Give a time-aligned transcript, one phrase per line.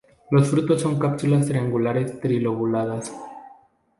[0.31, 3.13] Los frutos son cápsulas triangulares trilobuladas.